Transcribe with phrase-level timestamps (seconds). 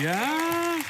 [0.00, 0.80] Yeah.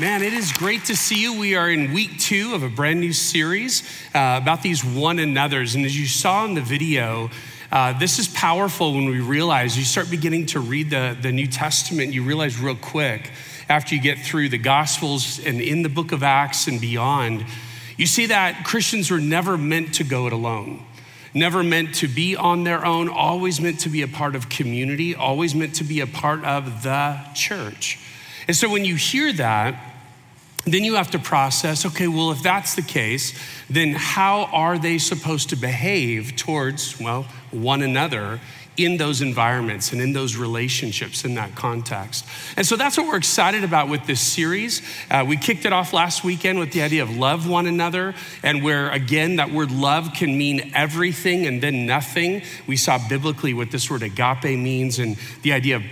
[0.00, 1.38] Man, it is great to see you.
[1.38, 3.84] We are in week two of a brand new series
[4.14, 5.76] uh, about these one another's.
[5.76, 7.30] And as you saw in the video,
[7.70, 11.46] uh, this is powerful when we realize you start beginning to read the, the New
[11.46, 13.30] Testament, you realize real quick
[13.68, 17.44] after you get through the Gospels and in the book of Acts and beyond,
[17.96, 20.84] you see that Christians were never meant to go it alone
[21.34, 25.14] never meant to be on their own, always meant to be a part of community,
[25.14, 27.98] always meant to be a part of the church.
[28.48, 29.92] And so when you hear that,
[30.64, 34.98] then you have to process okay, well, if that's the case, then how are they
[34.98, 38.40] supposed to behave towards, well, one another
[38.76, 42.24] in those environments and in those relationships in that context.
[42.56, 44.80] And so that's what we're excited about with this series.
[45.10, 48.62] Uh, we kicked it off last weekend with the idea of love one another, and
[48.62, 52.42] where again, that word love can mean everything and then nothing.
[52.66, 55.82] We saw biblically what this word agape means and the idea of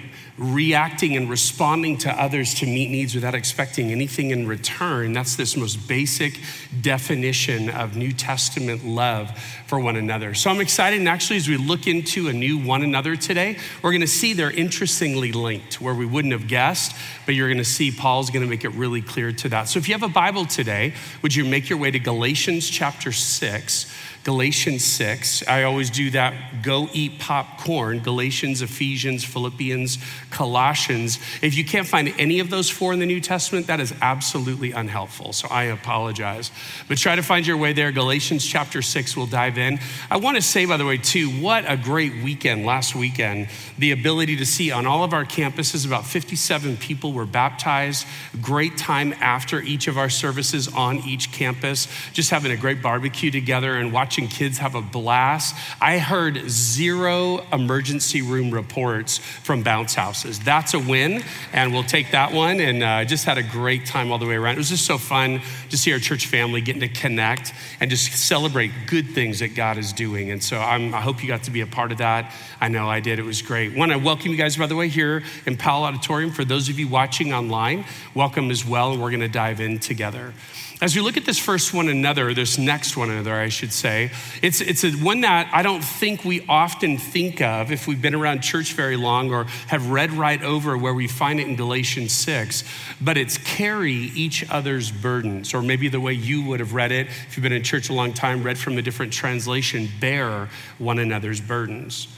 [0.41, 5.12] reacting and responding to others to meet needs without expecting anything in return.
[5.12, 6.41] That's this most basic
[6.81, 9.31] definition of New Testament love
[9.67, 10.33] for one another.
[10.33, 10.98] So I'm excited.
[10.98, 14.33] And actually, as we look into a new one another today, we're going to see
[14.33, 18.42] they're interestingly linked where we wouldn't have guessed, but you're going to see Paul's going
[18.42, 19.69] to make it really clear to that.
[19.69, 23.12] So if you have a Bible today, would you make your way to Galatians chapter
[23.12, 23.95] 6?
[24.23, 25.49] Galatians 6.
[25.49, 28.01] I always do that go eat popcorn.
[28.01, 29.97] Galatians, Ephesians, Philippians,
[30.29, 31.19] Colossians.
[31.41, 34.73] If you can't find any of those four in the New Testament, that is absolutely
[34.73, 35.33] unhelpful.
[35.33, 36.51] So I apologize.
[36.87, 37.93] But try to find your way there.
[37.93, 39.79] Galatians chapter 6, we'll dive in.
[40.11, 43.48] I want to say, by the way, too, what a great weekend last weekend.
[43.79, 48.07] The ability to see on all of our campuses, about 57 people were baptized.
[48.43, 53.31] Great time after each of our services on each campus, just having a great barbecue
[53.31, 55.55] together and watching watching kids have a blast.
[55.80, 60.41] I heard zero emergency room reports from bounce houses.
[60.41, 62.58] That's a win, and we'll take that one.
[62.58, 64.56] And uh, just had a great time all the way around.
[64.56, 68.12] It was just so fun to see our church family getting to connect and just
[68.12, 70.33] celebrate good things that God is doing.
[70.33, 72.35] And so I'm, i hope you got to be a part of that.
[72.61, 73.20] I know I did.
[73.20, 73.77] It was great.
[73.77, 76.33] Want to welcome you guys, by the way, here in Powell Auditorium.
[76.33, 78.90] For those of you watching online, welcome as well.
[78.90, 80.35] And we're going to dive in together.
[80.83, 84.13] As we look at this first one another, this next one another, I should say,
[84.41, 88.14] it's, it's a, one that I don't think we often think of if we've been
[88.14, 92.13] around church very long or have read right over where we find it in Galatians
[92.13, 92.64] 6,
[92.98, 97.08] but it's carry each other's burdens, or maybe the way you would have read it
[97.08, 100.48] if you've been in church a long time, read from a different translation, bear
[100.79, 102.08] one another's burdens.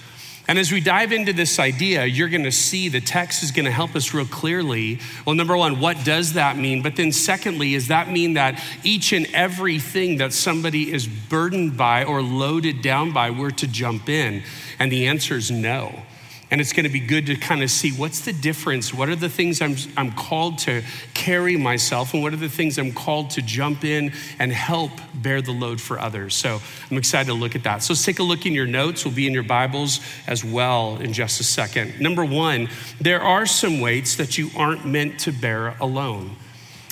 [0.48, 3.64] And as we dive into this idea, you're going to see the text is going
[3.64, 4.98] to help us real clearly.
[5.24, 6.82] Well, number one, what does that mean?
[6.82, 12.04] But then, secondly, does that mean that each and everything that somebody is burdened by
[12.04, 14.42] or loaded down by, we're to jump in?
[14.80, 16.02] And the answer is no.
[16.52, 18.92] And it's going to be good to kind of see what's the difference?
[18.92, 20.82] What are the things I'm, I'm called to
[21.14, 22.12] carry myself?
[22.12, 25.80] And what are the things I'm called to jump in and help bear the load
[25.80, 26.34] for others?
[26.34, 26.60] So
[26.90, 27.82] I'm excited to look at that.
[27.82, 29.02] So let's take a look in your notes.
[29.06, 31.98] Will be in your Bibles as well in just a second.
[31.98, 32.68] Number one,
[33.00, 36.36] there are some weights that you aren't meant to bear alone.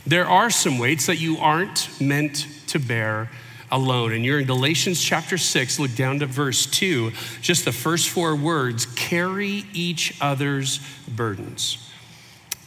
[0.06, 3.28] There are some weights that you aren't meant to bear
[3.70, 4.12] alone.
[4.12, 8.34] And you're in Galatians chapter 6, look down to verse 2, just the first four
[8.34, 11.86] words carry each other's burdens.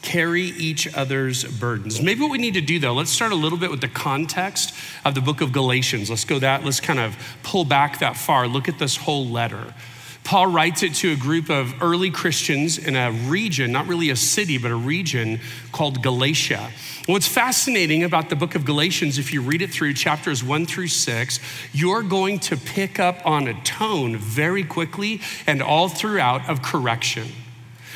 [0.01, 2.01] Carry each other's burdens.
[2.01, 4.73] Maybe what we need to do though, let's start a little bit with the context
[5.05, 6.09] of the book of Galatians.
[6.09, 9.73] Let's go that, let's kind of pull back that far, look at this whole letter.
[10.23, 14.15] Paul writes it to a group of early Christians in a region, not really a
[14.15, 15.41] city, but a region
[15.71, 16.71] called Galatia.
[17.07, 20.87] What's fascinating about the book of Galatians, if you read it through chapters one through
[20.87, 21.39] six,
[21.73, 27.27] you're going to pick up on a tone very quickly and all throughout of correction.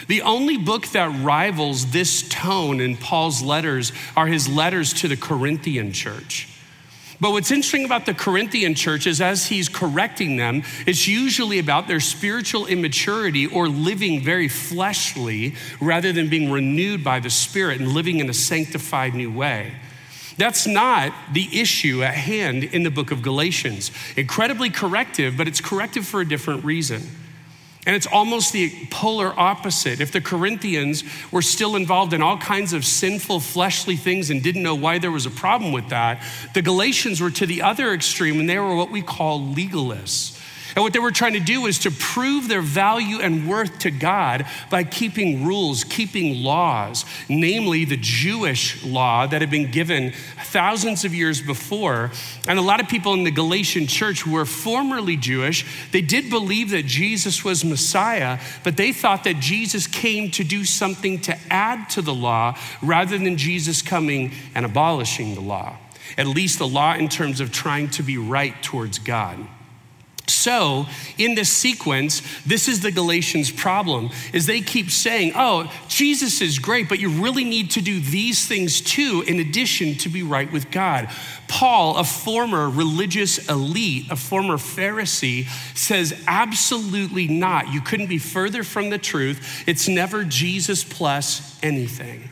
[0.07, 5.17] The only book that rivals this tone in Paul's letters are his letters to the
[5.17, 6.49] Corinthian church.
[7.19, 11.87] But what's interesting about the Corinthian church is as he's correcting them, it's usually about
[11.87, 17.89] their spiritual immaturity or living very fleshly rather than being renewed by the Spirit and
[17.93, 19.73] living in a sanctified new way.
[20.37, 23.89] That's not the issue at hand in the book of Galatians.
[24.15, 27.01] Incredibly corrective, but it's corrective for a different reason.
[27.87, 30.01] And it's almost the polar opposite.
[30.01, 34.61] If the Corinthians were still involved in all kinds of sinful, fleshly things and didn't
[34.61, 36.21] know why there was a problem with that,
[36.53, 40.36] the Galatians were to the other extreme and they were what we call legalists.
[40.77, 43.89] And what they were trying to do was to prove their value and worth to
[43.89, 50.13] God by keeping rules, keeping laws, namely the Jewish law that had been given
[50.43, 52.11] thousands of years before.
[52.47, 56.69] And a lot of people in the Galatian church were formerly Jewish, they did believe
[56.69, 61.89] that Jesus was Messiah, but they thought that Jesus came to do something to add
[61.89, 65.75] to the law rather than Jesus coming and abolishing the law.
[66.19, 69.47] At least the law in terms of trying to be right towards God.
[70.29, 70.87] So,
[71.17, 76.59] in this sequence, this is the Galatians' problem is they keep saying, "Oh, Jesus is
[76.59, 80.51] great, but you really need to do these things too in addition to be right
[80.51, 81.09] with God."
[81.47, 87.73] Paul, a former religious elite, a former Pharisee, says, "Absolutely not.
[87.73, 89.63] You couldn't be further from the truth.
[89.65, 92.29] It's never Jesus plus anything."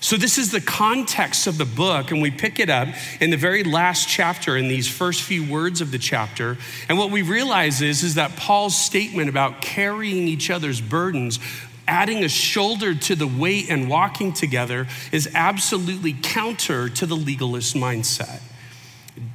[0.00, 2.88] So, this is the context of the book, and we pick it up
[3.20, 6.56] in the very last chapter, in these first few words of the chapter.
[6.88, 11.40] And what we realize is, is that Paul's statement about carrying each other's burdens,
[11.88, 17.74] adding a shoulder to the weight and walking together, is absolutely counter to the legalist
[17.74, 18.40] mindset.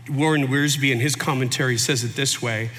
[0.09, 2.69] Warren Wiersbe, in his commentary, says it this way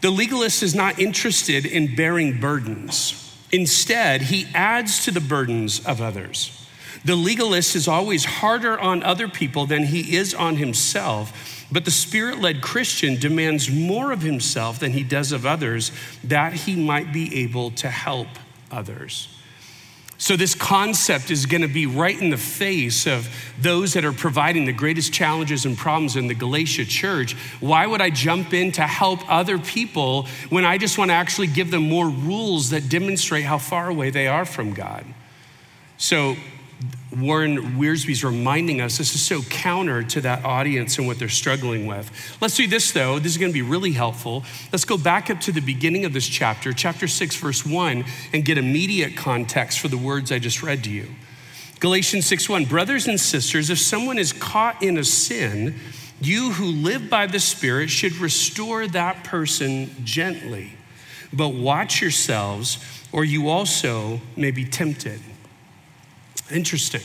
[0.00, 6.00] The legalist is not interested in bearing burdens, instead, he adds to the burdens of
[6.00, 6.56] others.
[7.04, 11.90] The legalist is always harder on other people than he is on himself, but the
[11.90, 15.92] spirit led Christian demands more of himself than he does of others
[16.24, 18.28] that he might be able to help
[18.70, 19.28] others.
[20.20, 23.26] So, this concept is going to be right in the face of
[23.58, 27.32] those that are providing the greatest challenges and problems in the Galatia church.
[27.60, 31.46] Why would I jump in to help other people when I just want to actually
[31.46, 35.06] give them more rules that demonstrate how far away they are from God?
[35.96, 36.36] So,
[37.18, 41.86] Warren Wiersbe's reminding us this is so counter to that audience and what they're struggling
[41.86, 42.10] with.
[42.40, 43.18] Let's do this though.
[43.18, 44.44] This is going to be really helpful.
[44.70, 48.44] Let's go back up to the beginning of this chapter, chapter 6, verse 1, and
[48.44, 51.08] get immediate context for the words I just read to you.
[51.80, 55.74] Galatians 6 1 Brothers and sisters, if someone is caught in a sin,
[56.20, 60.74] you who live by the Spirit should restore that person gently.
[61.32, 65.20] But watch yourselves, or you also may be tempted.
[66.52, 67.02] Interesting.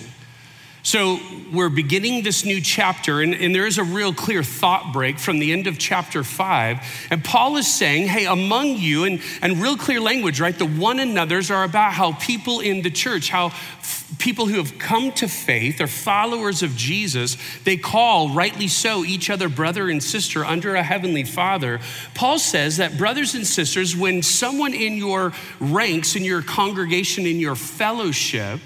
[0.85, 1.19] So
[1.51, 5.39] we're beginning this new chapter, and, and, there is a real clear thought break from
[5.39, 6.77] the end of chapter five.
[7.09, 10.55] And Paul is saying, hey, among you, and, and real clear language, right?
[10.55, 14.77] The one another's are about how people in the church, how f- people who have
[14.77, 20.03] come to faith are followers of Jesus, they call, rightly so, each other brother and
[20.03, 21.79] sister under a heavenly father.
[22.13, 27.39] Paul says that, brothers and sisters, when someone in your ranks, in your congregation, in
[27.39, 28.59] your fellowship,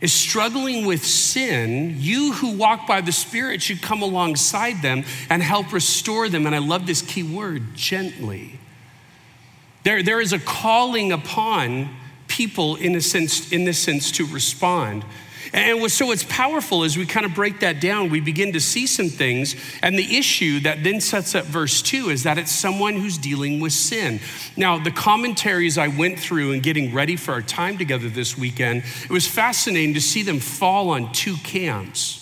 [0.00, 5.42] is struggling with sin, you who walk by the Spirit should come alongside them and
[5.42, 6.46] help restore them.
[6.46, 8.60] And I love this key word gently.
[9.82, 11.88] There, there is a calling upon
[12.28, 15.04] people in, a sense, in this sense to respond.
[15.52, 18.86] And so it's powerful as we kind of break that down, we begin to see
[18.86, 19.54] some things.
[19.82, 23.60] And the issue that then sets up verse two is that it's someone who's dealing
[23.60, 24.20] with sin.
[24.56, 28.84] Now, the commentaries I went through and getting ready for our time together this weekend,
[29.04, 32.17] it was fascinating to see them fall on two camps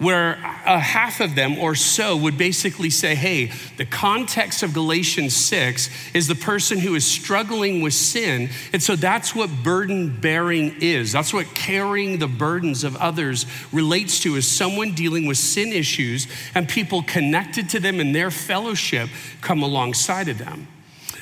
[0.00, 0.32] where
[0.64, 5.90] a half of them or so would basically say, hey, the context of Galatians 6
[6.14, 8.48] is the person who is struggling with sin.
[8.72, 11.12] And so that's what burden bearing is.
[11.12, 16.26] That's what carrying the burdens of others relates to, is someone dealing with sin issues
[16.54, 19.10] and people connected to them in their fellowship
[19.42, 20.66] come alongside of them.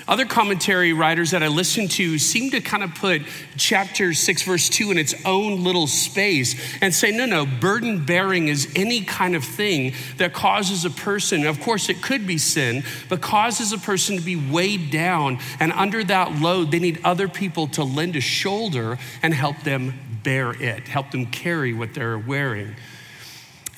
[0.09, 3.23] Other commentary writers that I listen to seem to kind of put
[3.59, 8.49] chapter 6, verse 2 in its own little space and say, no, no, burden bearing
[8.49, 12.85] is any kind of thing that causes a person, of course, it could be sin,
[13.11, 15.41] but causes a person to be weighed down.
[15.61, 19.93] And under that load, they need other people to lend a shoulder and help them
[20.23, 22.75] bear it, help them carry what they're wearing.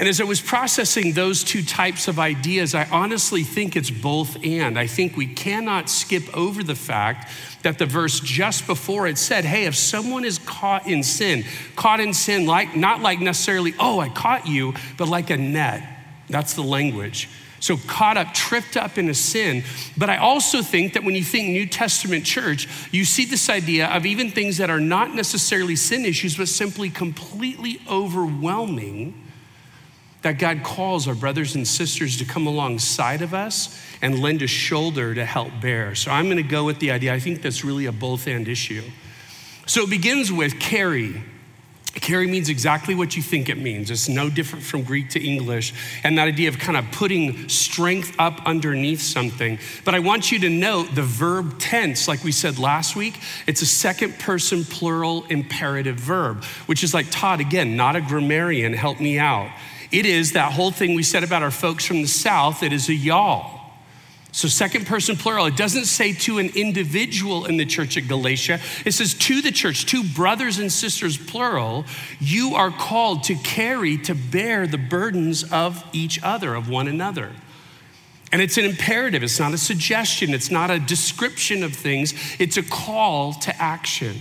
[0.01, 4.43] And as I was processing those two types of ideas, I honestly think it's both
[4.43, 4.79] and.
[4.79, 7.31] I think we cannot skip over the fact
[7.65, 11.45] that the verse just before it said, hey, if someone is caught in sin,
[11.77, 15.87] caught in sin, like not like necessarily, oh, I caught you, but like a net.
[16.31, 17.29] That's the language.
[17.61, 19.65] So caught up, tripped up in a sin.
[19.99, 23.87] But I also think that when you think New Testament church, you see this idea
[23.89, 29.27] of even things that are not necessarily sin issues, but simply completely overwhelming
[30.23, 34.47] that God calls our brothers and sisters to come alongside of us and lend a
[34.47, 35.95] shoulder to help bear.
[35.95, 38.47] So I'm going to go with the idea, I think that's really a both and
[38.47, 38.83] issue.
[39.67, 41.23] So it begins with carry.
[41.95, 43.91] Carry means exactly what you think it means.
[43.91, 45.75] It's no different from Greek to English.
[46.05, 49.59] And that idea of kind of putting strength up underneath something.
[49.85, 53.63] But I want you to note the verb tense, like we said last week, it's
[53.63, 59.01] a second person plural imperative verb, which is like Todd, again, not a grammarian, help
[59.01, 59.51] me out.
[59.93, 62.89] It is that whole thing we said about our folks from the South, it is
[62.89, 63.61] a y'all.
[64.33, 68.61] So, second person plural, it doesn't say to an individual in the church at Galatia.
[68.85, 71.85] It says to the church, to brothers and sisters, plural,
[72.21, 77.33] you are called to carry, to bear the burdens of each other, of one another.
[78.31, 82.57] And it's an imperative, it's not a suggestion, it's not a description of things, it's
[82.57, 84.17] a call to action.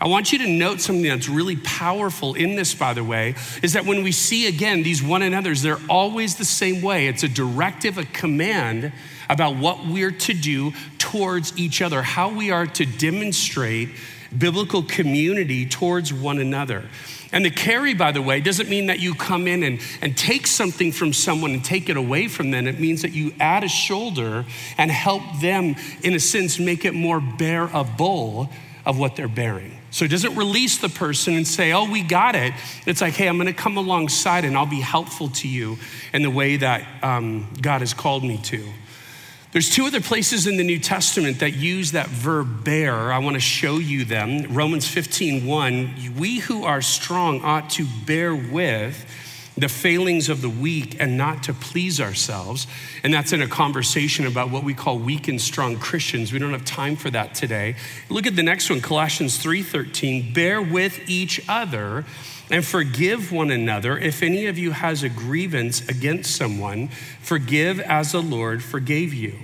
[0.00, 3.74] I want you to note something that's really powerful in this, by the way, is
[3.74, 7.06] that when we see again these one another's, they're always the same way.
[7.06, 8.92] It's a directive, a command
[9.30, 13.90] about what we're to do towards each other, how we are to demonstrate
[14.36, 16.84] biblical community towards one another.
[17.32, 20.46] And the carry, by the way, doesn't mean that you come in and, and take
[20.46, 22.66] something from someone and take it away from them.
[22.66, 24.44] It means that you add a shoulder
[24.78, 28.50] and help them, in a sense, make it more bearable
[28.86, 29.76] of what they're bearing.
[29.94, 32.52] So it doesn't release the person and say, oh, we got it.
[32.84, 35.78] It's like, hey, I'm going to come alongside and I'll be helpful to you
[36.12, 38.68] in the way that um, God has called me to.
[39.52, 43.12] There's two other places in the New Testament that use that verb bear.
[43.12, 44.52] I want to show you them.
[44.52, 49.06] Romans 15, 1, we who are strong ought to bear with
[49.56, 52.66] the failings of the weak and not to please ourselves.
[53.02, 56.32] And that's in a conversation about what we call weak and strong Christians.
[56.32, 57.76] We don't have time for that today.
[58.08, 62.04] Look at the next one, Colossians 3:13, bear with each other
[62.50, 63.96] and forgive one another.
[63.96, 66.88] If any of you has a grievance against someone,
[67.20, 69.34] forgive as the Lord forgave you.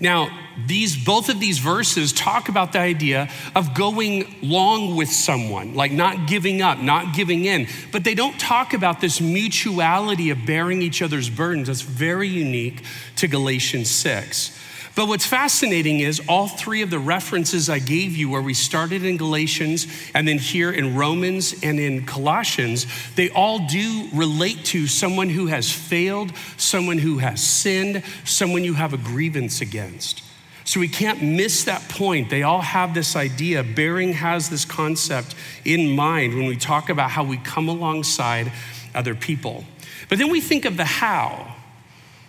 [0.00, 0.28] Now,
[0.66, 5.92] these both of these verses talk about the idea of going long with someone, like
[5.92, 7.66] not giving up, not giving in.
[7.90, 11.66] But they don't talk about this mutuality of bearing each other's burdens.
[11.66, 12.84] That's very unique
[13.16, 14.57] to Galatians 6.
[14.98, 19.04] But what's fascinating is all three of the references I gave you, where we started
[19.04, 24.88] in Galatians and then here in Romans and in Colossians, they all do relate to
[24.88, 30.24] someone who has failed, someone who has sinned, someone you have a grievance against.
[30.64, 32.28] So we can't miss that point.
[32.28, 33.62] They all have this idea.
[33.62, 38.50] Bearing has this concept in mind when we talk about how we come alongside
[38.96, 39.62] other people.
[40.08, 41.54] But then we think of the how.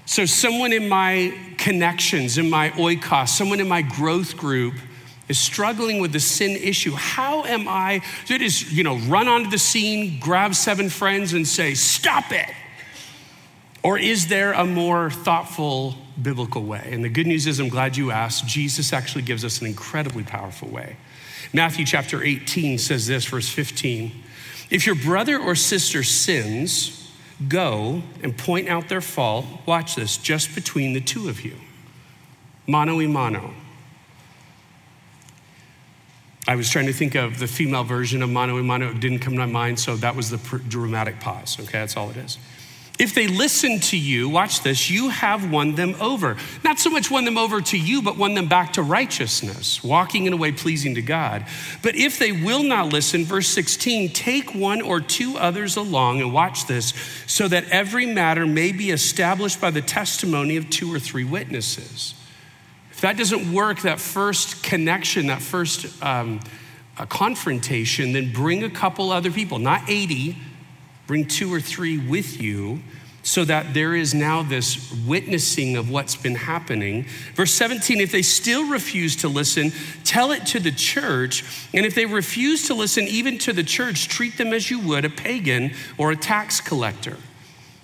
[0.10, 4.74] So, someone in my connections, in my oikos, someone in my growth group
[5.28, 6.94] is struggling with the sin issue.
[6.94, 11.48] How am I to just, you know, run onto the scene, grab seven friends, and
[11.48, 12.50] say, stop it?
[13.84, 16.90] Or is there a more thoughtful biblical way?
[16.92, 18.48] And the good news is, I'm glad you asked.
[18.48, 20.98] Jesus actually gives us an incredibly powerful way.
[21.54, 24.12] Matthew chapter 18 says this, verse 15
[24.72, 26.99] If your brother or sister sins,
[27.48, 31.56] go and point out their fault, watch this, just between the two of you.
[32.68, 33.54] Mano y mano.
[36.48, 38.90] I was trying to think of the female version of mano y mano.
[38.90, 41.60] It didn't come to my mind, so that was the dramatic pause.
[41.60, 42.38] Okay, that's all it is.
[43.00, 46.36] If they listen to you, watch this, you have won them over.
[46.66, 50.26] Not so much won them over to you, but won them back to righteousness, walking
[50.26, 51.46] in a way pleasing to God.
[51.82, 56.34] But if they will not listen, verse 16, take one or two others along, and
[56.34, 56.94] watch this,
[57.26, 62.14] so that every matter may be established by the testimony of two or three witnesses.
[62.92, 66.42] If that doesn't work, that first connection, that first um,
[67.08, 70.36] confrontation, then bring a couple other people, not 80
[71.10, 72.82] Bring two or three with you
[73.24, 77.08] so that there is now this witnessing of what's been happening.
[77.34, 79.72] Verse 17 if they still refuse to listen,
[80.04, 81.44] tell it to the church.
[81.74, 85.04] And if they refuse to listen even to the church, treat them as you would
[85.04, 87.18] a pagan or a tax collector.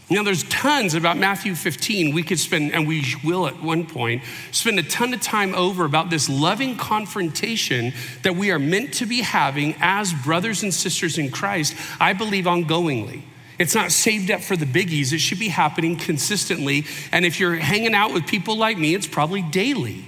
[0.07, 2.13] Now, there's tons about Matthew 15.
[2.13, 4.21] We could spend, and we will at one point,
[4.51, 9.07] spend a ton of time over about this loving confrontation that we are meant to
[9.07, 13.23] be having as brothers and sisters in Christ, I believe ongoingly.
[13.57, 16.85] It's not saved up for the biggies, it should be happening consistently.
[17.11, 20.05] And if you're hanging out with people like me, it's probably daily.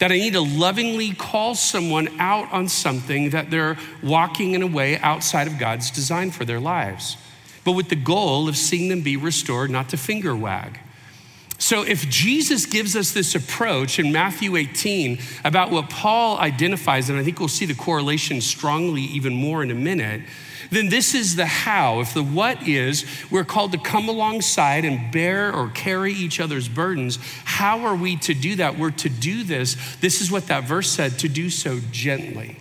[0.00, 4.66] That I need to lovingly call someone out on something that they're walking in a
[4.66, 7.16] way outside of God's design for their lives
[7.64, 10.78] but with the goal of seeing them be restored, not to finger wag.
[11.58, 17.18] So, if Jesus gives us this approach in Matthew 18 about what Paul identifies, and
[17.18, 20.22] I think we'll see the correlation strongly even more in a minute,
[20.70, 22.00] then this is the how.
[22.00, 26.68] If the what is, we're called to come alongside and bear or carry each other's
[26.68, 27.18] burdens.
[27.44, 28.76] How are we to do that?
[28.76, 29.96] We're to do this.
[29.96, 32.58] This is what that verse said to do so gently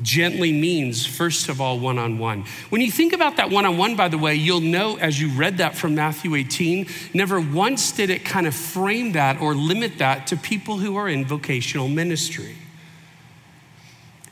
[0.00, 2.44] Gently means, first of all, one on one.
[2.70, 5.28] When you think about that one on one, by the way, you'll know as you
[5.30, 9.98] read that from Matthew 18, never once did it kind of frame that or limit
[9.98, 12.56] that to people who are in vocational ministry.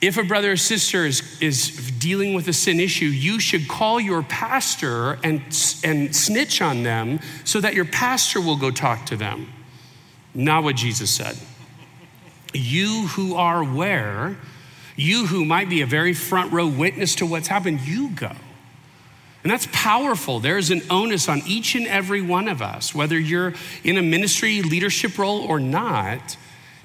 [0.01, 3.99] If a brother or sister is, is dealing with a sin issue, you should call
[3.99, 5.41] your pastor and,
[5.83, 9.53] and snitch on them so that your pastor will go talk to them.
[10.35, 11.37] Not what Jesus said.
[12.53, 14.37] You who are where
[14.97, 18.33] you who might be a very front row witness to what's happened, you go.
[19.45, 20.41] And that's powerful.
[20.41, 24.61] There's an onus on each and every one of us, whether you're in a ministry
[24.63, 26.37] leadership role or not,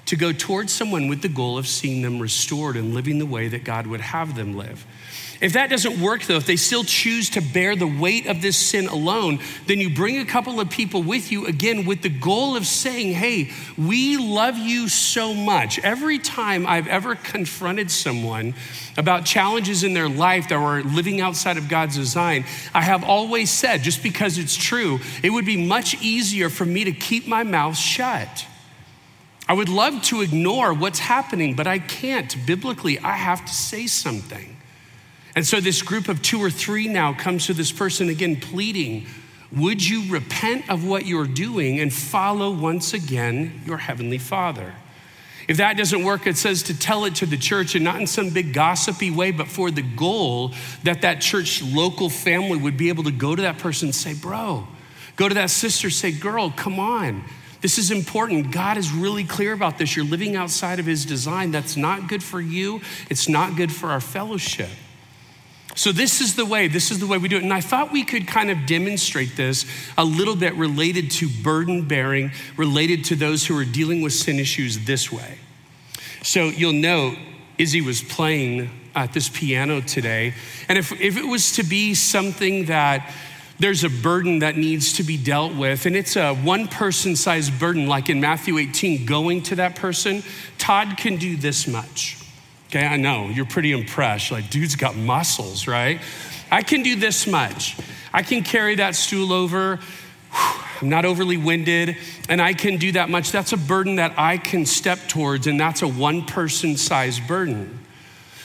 [0.06, 3.48] to go towards someone with the goal of seeing them restored and living the way
[3.48, 4.86] that God would have them live.
[5.42, 8.56] If that doesn't work, though, if they still choose to bear the weight of this
[8.56, 12.54] sin alone, then you bring a couple of people with you again with the goal
[12.54, 15.80] of saying, Hey, we love you so much.
[15.80, 18.54] Every time I've ever confronted someone
[18.96, 23.50] about challenges in their life that were living outside of God's design, I have always
[23.50, 27.42] said, just because it's true, it would be much easier for me to keep my
[27.42, 28.46] mouth shut.
[29.48, 32.36] I would love to ignore what's happening, but I can't.
[32.46, 34.56] Biblically, I have to say something.
[35.34, 39.06] And so this group of two or three now comes to this person again, pleading,
[39.52, 44.74] Would you repent of what you're doing and follow once again your heavenly Father?
[45.48, 48.06] If that doesn't work, it says to tell it to the church and not in
[48.06, 50.52] some big gossipy way, but for the goal
[50.84, 54.14] that that church local family would be able to go to that person and say,
[54.14, 54.66] Bro,
[55.16, 57.24] go to that sister, say, Girl, come on.
[57.60, 58.50] This is important.
[58.50, 59.94] God is really clear about this.
[59.94, 61.52] You're living outside of His design.
[61.52, 64.70] That's not good for you, it's not good for our fellowship.
[65.74, 67.42] So, this is the way, this is the way we do it.
[67.42, 69.64] And I thought we could kind of demonstrate this
[69.96, 74.38] a little bit related to burden bearing, related to those who are dealing with sin
[74.38, 75.38] issues this way.
[76.22, 77.16] So, you'll note
[77.56, 80.34] Izzy was playing at this piano today.
[80.68, 83.10] And if, if it was to be something that
[83.58, 87.58] there's a burden that needs to be dealt with, and it's a one person sized
[87.58, 90.22] burden, like in Matthew 18, going to that person,
[90.58, 92.21] Todd can do this much.
[92.74, 94.32] Okay, I know, you're pretty impressed.
[94.32, 96.00] Like, dude's got muscles, right?
[96.50, 97.76] I can do this much.
[98.14, 99.78] I can carry that stool over.
[100.32, 101.98] I'm not overly winded,
[102.30, 103.30] and I can do that much.
[103.30, 107.78] That's a burden that I can step towards, and that's a one person size burden.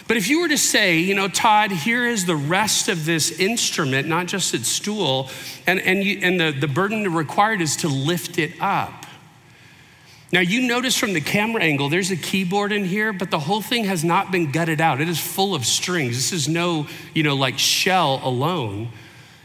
[0.10, 3.40] But if you were to say, you know, Todd, here is the rest of this
[3.40, 5.30] instrument, not just its stool,
[5.66, 8.97] and, and, you, and the, the burden required is to lift it up.
[10.32, 13.62] Now, you notice from the camera angle, there's a keyboard in here, but the whole
[13.62, 15.00] thing has not been gutted out.
[15.00, 16.16] It is full of strings.
[16.16, 18.90] This is no, you know, like shell alone.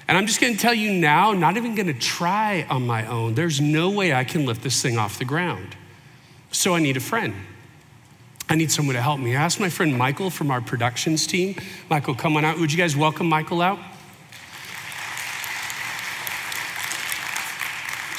[0.09, 3.35] And I'm just gonna tell you now, not even gonna try on my own.
[3.35, 5.77] There's no way I can lift this thing off the ground.
[6.51, 7.35] So I need a friend.
[8.49, 9.37] I need someone to help me.
[9.37, 11.55] I asked my friend Michael from our productions team.
[11.89, 12.59] Michael, come on out.
[12.59, 13.79] Would you guys welcome Michael out?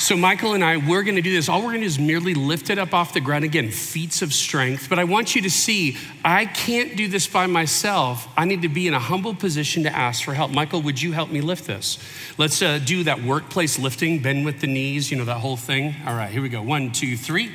[0.04, 1.48] So, Michael and I, we're gonna do this.
[1.48, 3.46] All we're gonna do is merely lift it up off the ground.
[3.46, 4.90] Again, feats of strength.
[4.90, 8.28] But I want you to see, I can't do this by myself.
[8.36, 10.52] I need to be in a humble position to ask for help.
[10.52, 12.00] Michael, would you help me lift this?
[12.38, 15.96] Let's uh, do that workplace lifting, bend with the knees, you know, that whole thing.
[16.06, 16.62] All right, here we go.
[16.62, 17.54] One, two, three.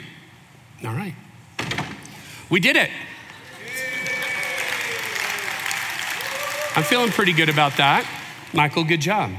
[0.87, 1.15] All right.
[2.49, 2.89] We did it.
[6.75, 8.09] I'm feeling pretty good about that.
[8.55, 9.33] Michael, good job.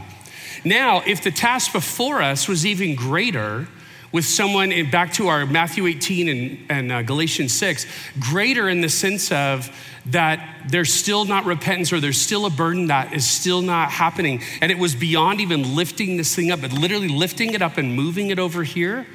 [0.66, 3.68] Now, if the task before us was even greater,
[4.12, 7.86] with someone in, back to our Matthew 18 and, and uh, Galatians 6,
[8.20, 9.70] greater in the sense of
[10.08, 14.42] that there's still not repentance or there's still a burden that is still not happening.
[14.62, 17.96] And it was beyond even lifting this thing up, but literally lifting it up and
[17.96, 19.06] moving it over here.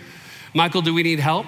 [0.54, 1.46] Michael, do we need help?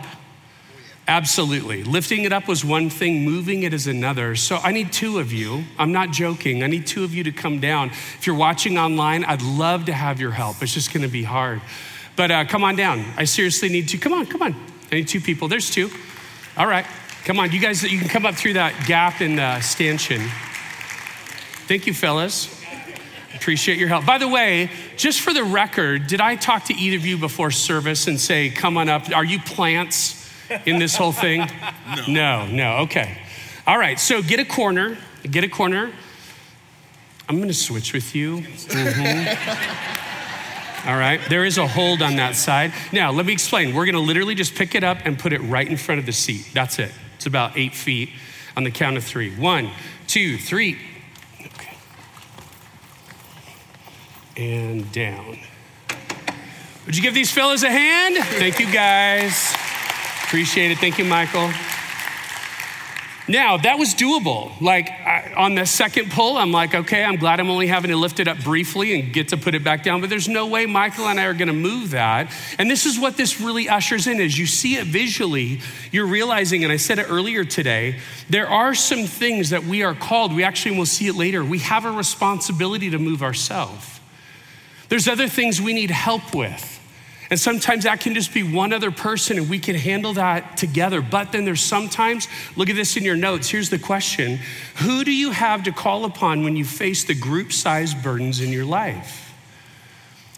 [1.09, 1.85] Absolutely.
[1.85, 4.35] Lifting it up was one thing, moving it is another.
[4.35, 5.63] So I need two of you.
[5.79, 6.65] I'm not joking.
[6.65, 7.91] I need two of you to come down.
[7.91, 10.63] If you're watching online, I'd love to have your help.
[10.63, 11.61] It's just going to be hard.
[12.17, 13.05] But uh, come on down.
[13.17, 13.99] I seriously need to.
[13.99, 14.57] Come on, come on.
[14.91, 15.47] I need two people.
[15.47, 15.91] There's two.
[16.57, 16.87] All right.
[17.25, 17.53] Come on.
[17.53, 20.23] You guys, you can come up through that gap in the stanchion.
[21.69, 22.53] Thank you, fellas.
[23.35, 24.07] Appreciate your help.
[24.07, 27.51] By the way, just for the record, did I talk to either of you before
[27.51, 29.15] service and say, come on up?
[29.15, 30.16] Are you plants?
[30.65, 31.41] In this whole thing?
[32.07, 32.07] No.
[32.09, 33.19] No, no, okay.
[33.67, 35.93] All right, so get a corner, get a corner.
[37.29, 38.39] I'm gonna switch with you.
[38.39, 39.69] Mm-hmm.
[40.89, 42.73] All right, there is a hold on that side.
[42.93, 43.75] Now, let me explain.
[43.75, 46.13] We're gonna literally just pick it up and put it right in front of the
[46.13, 46.49] seat.
[46.55, 46.93] That's it.
[47.17, 48.11] It's about eight feet
[48.57, 49.35] on the count of three.
[49.35, 49.71] One,
[50.07, 50.79] two, three.
[51.41, 51.77] Okay.
[54.37, 55.39] And down.
[56.87, 58.17] Would you give these fellas a hand?
[58.39, 59.57] Thank you, guys.
[60.37, 60.77] Appreciate it.
[60.77, 61.51] Thank you, Michael.
[63.27, 64.53] Now, that was doable.
[64.61, 67.97] Like I, on the second pull, I'm like, okay, I'm glad I'm only having to
[67.97, 70.67] lift it up briefly and get to put it back down, but there's no way
[70.67, 72.31] Michael and I are going to move that.
[72.59, 76.65] And this is what this really ushers in as you see it visually, you're realizing
[76.65, 80.45] and I said it earlier today, there are some things that we are called, we
[80.45, 81.43] actually will see it later.
[81.43, 84.01] We have a responsibility to move ourselves.
[84.91, 86.76] There's other things we need help with.
[87.29, 91.01] And sometimes that can just be one other person and we can handle that together.
[91.01, 93.49] But then there's sometimes, look at this in your notes.
[93.49, 94.39] Here's the question
[94.77, 98.51] Who do you have to call upon when you face the group sized burdens in
[98.51, 99.35] your life?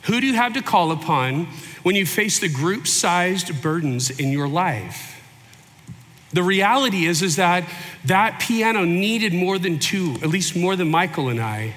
[0.04, 1.46] Who do you have to call upon
[1.82, 5.14] when you face the group sized burdens in your life?
[6.32, 7.68] The reality is, is that
[8.04, 11.74] that piano needed more than two, at least more than Michael and I.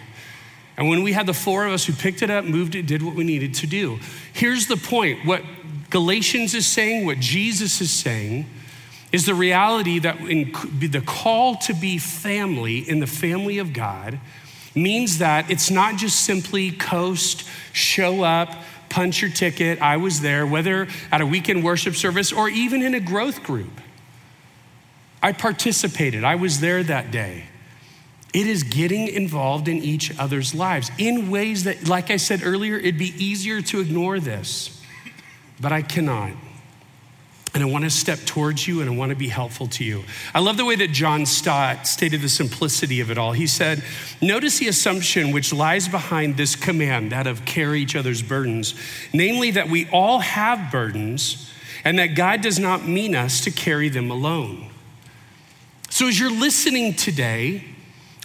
[0.81, 3.03] And when we had the four of us who picked it up, moved it, did
[3.03, 3.99] what we needed to do.
[4.33, 5.43] Here's the point what
[5.91, 8.47] Galatians is saying, what Jesus is saying,
[9.11, 14.19] is the reality that in, the call to be family in the family of God
[14.73, 18.49] means that it's not just simply coast, show up,
[18.89, 22.95] punch your ticket, I was there, whether at a weekend worship service or even in
[22.95, 23.81] a growth group.
[25.21, 27.43] I participated, I was there that day.
[28.33, 32.77] It is getting involved in each other's lives in ways that, like I said earlier,
[32.77, 34.81] it'd be easier to ignore this,
[35.59, 36.31] but I cannot.
[37.53, 40.05] And I want to step towards you and I want to be helpful to you.
[40.33, 43.33] I love the way that John Stott stated the simplicity of it all.
[43.33, 43.83] He said,
[44.21, 48.73] Notice the assumption which lies behind this command, that of carry each other's burdens,
[49.11, 51.51] namely that we all have burdens
[51.83, 54.69] and that God does not mean us to carry them alone.
[55.89, 57.65] So as you're listening today,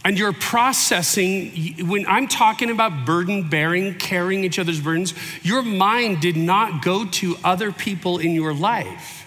[0.07, 6.21] and you're processing, when I'm talking about burden bearing, carrying each other's burdens, your mind
[6.21, 9.27] did not go to other people in your life.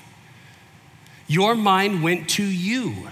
[1.27, 3.09] Your mind went to you.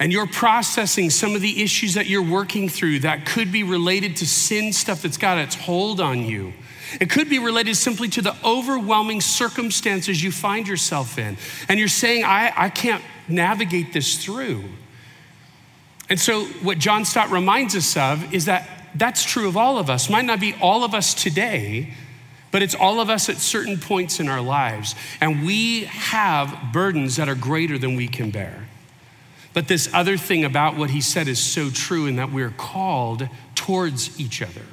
[0.00, 4.16] And you're processing some of the issues that you're working through that could be related
[4.16, 6.52] to sin stuff that's got its hold on you.
[7.00, 11.36] It could be related simply to the overwhelming circumstances you find yourself in.
[11.68, 14.64] And you're saying, I, I can't navigate this through.
[16.10, 19.88] And so, what John Stott reminds us of is that that's true of all of
[19.88, 20.10] us.
[20.10, 21.94] Might not be all of us today,
[22.50, 24.96] but it's all of us at certain points in our lives.
[25.20, 28.66] And we have burdens that are greater than we can bear.
[29.52, 33.28] But this other thing about what he said is so true in that we're called
[33.54, 34.64] towards each other.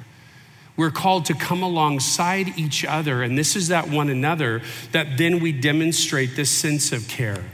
[0.76, 3.22] We're called to come alongside each other.
[3.22, 7.44] And this is that one another that then we demonstrate this sense of care.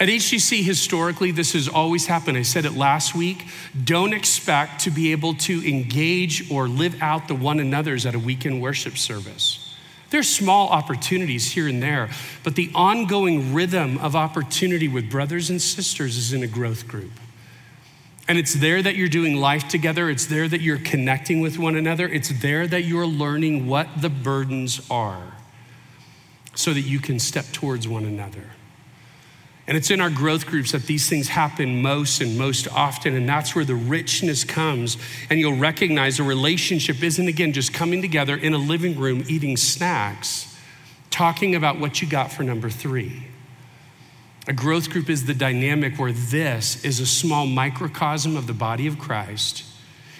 [0.00, 2.38] At HCC, historically, this has always happened.
[2.38, 3.46] I said it last week.
[3.84, 8.18] Don't expect to be able to engage or live out the one another's at a
[8.18, 9.74] weekend worship service.
[10.10, 12.10] There's small opportunities here and there,
[12.44, 17.10] but the ongoing rhythm of opportunity with brothers and sisters is in a growth group.
[18.28, 20.08] And it's there that you're doing life together.
[20.08, 22.06] It's there that you're connecting with one another.
[22.08, 25.34] It's there that you're learning what the burdens are
[26.54, 28.44] so that you can step towards one another.
[29.68, 33.14] And it's in our growth groups that these things happen most and most often.
[33.14, 34.96] And that's where the richness comes.
[35.28, 39.58] And you'll recognize a relationship isn't, again, just coming together in a living room eating
[39.58, 40.56] snacks,
[41.10, 43.24] talking about what you got for number three.
[44.46, 48.86] A growth group is the dynamic where this is a small microcosm of the body
[48.86, 49.64] of Christ.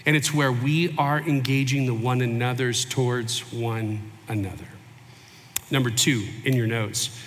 [0.05, 4.69] And it's where we are engaging the one another's towards one another.
[5.71, 7.19] Number two in your notes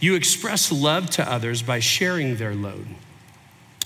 [0.00, 2.86] you express love to others by sharing their load.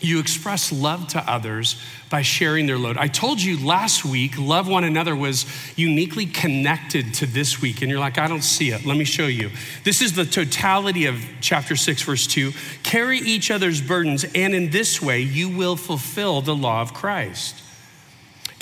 [0.00, 2.98] You express love to others by sharing their load.
[2.98, 5.46] I told you last week, love one another was
[5.76, 7.80] uniquely connected to this week.
[7.80, 8.84] And you're like, I don't see it.
[8.84, 9.50] Let me show you.
[9.82, 12.52] This is the totality of chapter 6, verse 2.
[12.82, 17.62] Carry each other's burdens, and in this way, you will fulfill the law of Christ.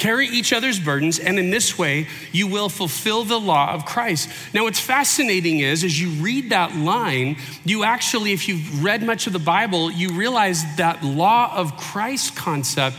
[0.02, 4.28] Carry each other's burdens, and in this way, you will fulfill the law of Christ.
[4.52, 9.28] Now, what's fascinating is, as you read that line, you actually, if you've read much
[9.28, 12.96] of the Bible, you realize that law of Christ concept.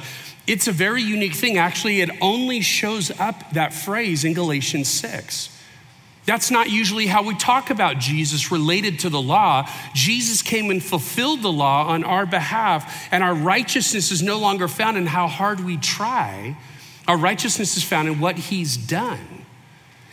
[0.47, 1.57] It's a very unique thing.
[1.57, 5.49] Actually, it only shows up that phrase in Galatians 6.
[6.25, 9.69] That's not usually how we talk about Jesus related to the law.
[9.93, 14.69] Jesus came and fulfilled the law on our behalf, and our righteousness is no longer
[14.69, 16.55] found in how hard we try
[17.07, 19.45] our righteousness is found in what he's done.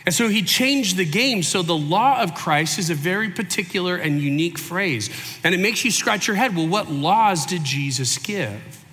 [0.05, 1.43] And so he changed the game.
[1.43, 5.09] So the law of Christ is a very particular and unique phrase.
[5.43, 8.83] And it makes you scratch your head well, what laws did Jesus give?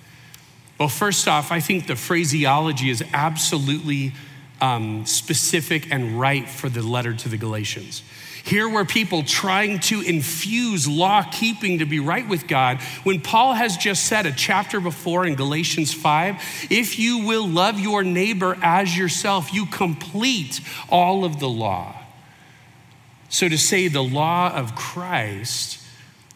[0.79, 4.13] Well, first off, I think the phraseology is absolutely
[4.61, 8.03] um, specific and right for the letter to the Galatians.
[8.43, 13.53] Here were people trying to infuse law keeping to be right with God when Paul
[13.53, 18.57] has just said a chapter before in Galatians 5 if you will love your neighbor
[18.61, 21.95] as yourself, you complete all of the law.
[23.29, 25.78] So to say the law of Christ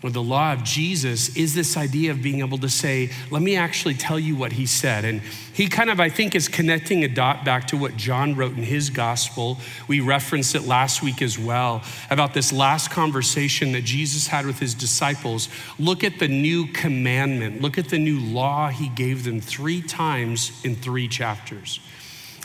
[0.03, 3.55] or the law of Jesus is this idea of being able to say, let me
[3.55, 5.05] actually tell you what he said.
[5.05, 5.21] And
[5.53, 8.63] he kind of, I think, is connecting a dot back to what John wrote in
[8.63, 9.57] his gospel.
[9.87, 14.59] We referenced it last week as well about this last conversation that Jesus had with
[14.59, 15.47] his disciples.
[15.79, 20.51] Look at the new commandment, look at the new law he gave them three times
[20.65, 21.79] in three chapters.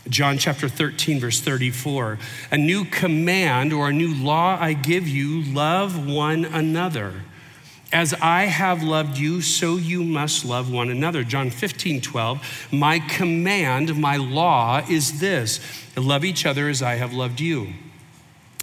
[0.09, 2.18] John chapter 13, verse 34.
[2.53, 7.12] A new command or a new law I give you love one another.
[7.90, 11.24] As I have loved you, so you must love one another.
[11.24, 12.68] John 15, 12.
[12.70, 15.61] My command, my law is this
[15.96, 17.72] love each other as I have loved you.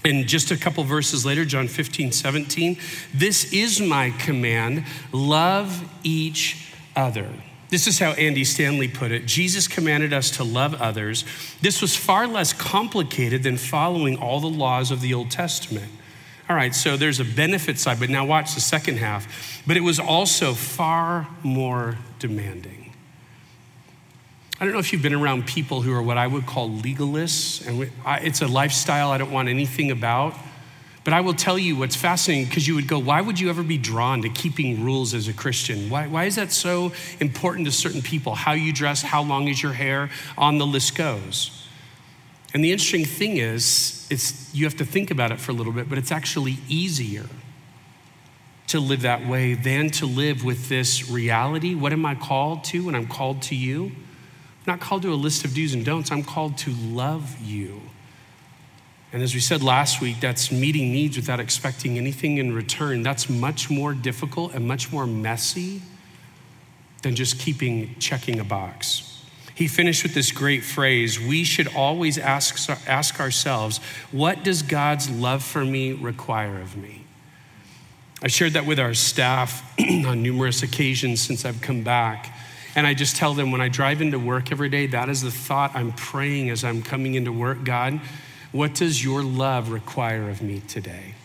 [0.03, 2.77] And just a couple verses later, John 15, 17.
[3.13, 7.27] This is my command love each other.
[7.69, 11.25] This is how Andy Stanley put it Jesus commanded us to love others.
[11.61, 15.91] This was far less complicated than following all the laws of the Old Testament.
[16.47, 19.63] All right, so there's a benefit side, but now watch the second half.
[19.65, 22.93] But it was also far more demanding.
[24.59, 27.65] I don't know if you've been around people who are what I would call legalists,
[27.67, 27.91] and
[28.23, 30.35] it's a lifestyle I don't want anything about.
[31.03, 33.61] But I will tell you what's fascinating because you would go, why would you ever
[33.61, 35.89] be drawn to keeping rules as a Christian?
[35.89, 38.33] Why, why is that so important to certain people?
[38.33, 41.64] How you dress, how long is your hair, on the list goes.
[42.55, 45.73] And the interesting thing is, it's, you have to think about it for a little
[45.73, 47.25] bit, but it's actually easier
[48.67, 51.75] to live that way than to live with this reality.
[51.75, 53.87] What am I called to when I'm called to you?
[53.87, 57.81] I'm not called to a list of do's and don'ts, I'm called to love you.
[59.11, 63.03] And as we said last week, that's meeting needs without expecting anything in return.
[63.03, 65.81] That's much more difficult and much more messy
[67.01, 69.14] than just keeping checking a box
[69.55, 73.79] he finished with this great phrase We should always ask, ask ourselves,
[74.11, 77.05] what does God's love for me require of me?
[78.21, 82.33] I shared that with our staff on numerous occasions since I've come back.
[82.75, 85.31] And I just tell them when I drive into work every day, that is the
[85.31, 87.63] thought I'm praying as I'm coming into work.
[87.63, 88.01] God,
[88.51, 91.15] what does your love require of me today?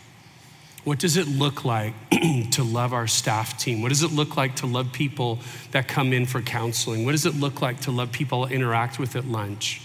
[0.83, 1.93] What does it look like
[2.51, 3.81] to love our staff team?
[3.81, 5.39] What does it look like to love people
[5.71, 7.05] that come in for counseling?
[7.05, 9.81] What does it look like to love people I interact with at lunch?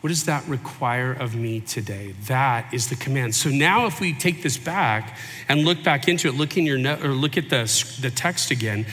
[0.00, 2.14] What does that require of me today?
[2.26, 3.34] That is the command.
[3.34, 5.16] So now, if we take this back
[5.48, 7.62] and look back into it, look in your note, or look at the,
[8.02, 8.84] the text again,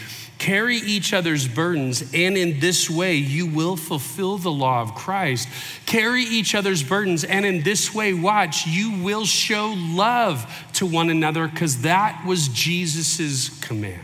[0.42, 5.48] Carry each other's burdens, and in this way you will fulfill the law of Christ.
[5.86, 11.12] Carry each other's burdens, and in this way, watch, you will show love to one
[11.12, 14.02] another because that was Jesus' command.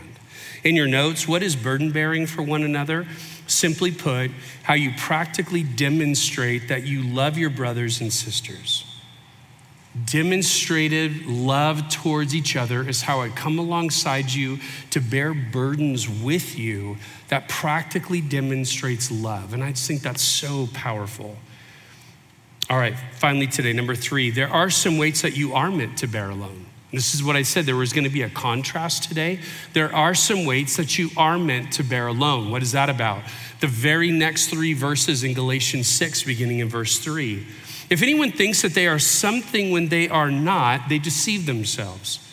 [0.62, 3.08] In your notes, what is burden bearing for one another?
[3.48, 4.30] Simply put,
[4.62, 8.87] how you practically demonstrate that you love your brothers and sisters
[10.06, 14.58] demonstrated love towards each other is how I come alongside you
[14.90, 16.96] to bear burdens with you
[17.28, 19.52] that practically demonstrates love.
[19.54, 21.36] And I just think that's so powerful.
[22.70, 26.06] All right, finally today, number three, there are some weights that you are meant to
[26.06, 26.66] bear alone.
[26.92, 27.66] This is what I said.
[27.66, 29.40] There was going to be a contrast today.
[29.74, 32.50] There are some weights that you are meant to bear alone.
[32.50, 33.24] What is that about?
[33.60, 37.46] The very next three verses in Galatians 6, beginning in verse 3.
[37.90, 42.24] If anyone thinks that they are something when they are not, they deceive themselves.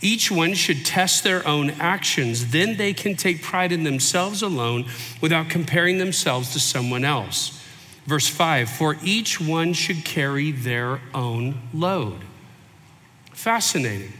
[0.00, 2.52] Each one should test their own actions.
[2.52, 4.86] Then they can take pride in themselves alone
[5.20, 7.60] without comparing themselves to someone else.
[8.06, 12.24] Verse 5 For each one should carry their own load.
[13.32, 14.12] Fascinating.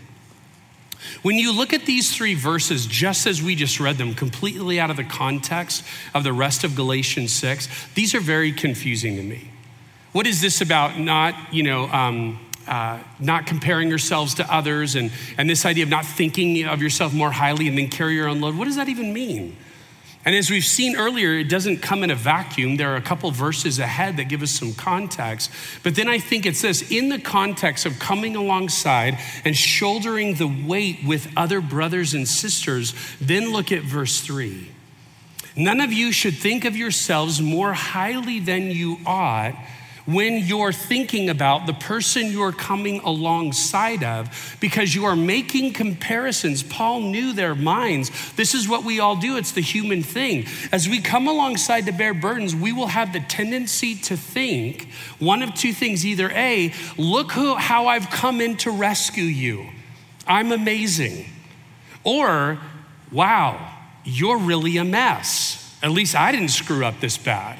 [1.22, 4.90] When you look at these three verses, just as we just read them, completely out
[4.90, 5.82] of the context
[6.14, 9.49] of the rest of Galatians 6, these are very confusing to me.
[10.12, 15.10] What is this about not, you know, um, uh, not comparing yourselves to others and,
[15.38, 18.40] and this idea of not thinking of yourself more highly and then carry your own
[18.40, 18.56] load?
[18.56, 19.56] What does that even mean?
[20.22, 22.76] And as we've seen earlier, it doesn't come in a vacuum.
[22.76, 25.50] There are a couple verses ahead that give us some context.
[25.82, 30.46] But then I think it's this in the context of coming alongside and shouldering the
[30.46, 34.72] weight with other brothers and sisters, then look at verse three.
[35.56, 39.54] None of you should think of yourselves more highly than you ought
[40.12, 46.62] when you're thinking about the person you're coming alongside of because you are making comparisons.
[46.62, 48.10] Paul knew their minds.
[48.32, 50.46] This is what we all do, it's the human thing.
[50.72, 55.42] As we come alongside to bear burdens, we will have the tendency to think one
[55.42, 59.66] of two things either A, look who, how I've come in to rescue you,
[60.26, 61.26] I'm amazing,
[62.04, 62.58] or
[63.12, 65.78] wow, you're really a mess.
[65.82, 67.58] At least I didn't screw up this bad.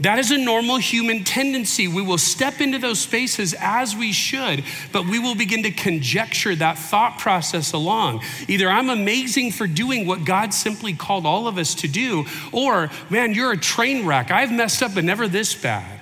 [0.00, 1.86] That is a normal human tendency.
[1.86, 6.56] We will step into those spaces as we should, but we will begin to conjecture
[6.56, 8.22] that thought process along.
[8.48, 12.90] Either I'm amazing for doing what God simply called all of us to do, or
[13.10, 14.30] man, you're a train wreck.
[14.30, 16.00] I've messed up, but never this bad.